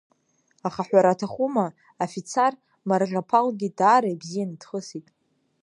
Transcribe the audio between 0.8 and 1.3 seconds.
ҳәара